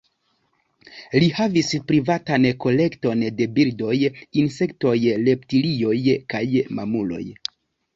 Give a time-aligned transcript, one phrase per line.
[1.23, 3.95] Li havis privatan kolekton de birdoj,
[4.45, 4.99] insektoj,
[5.31, 5.97] reptilioj
[6.37, 6.47] kaj
[6.79, 7.27] mamuloj.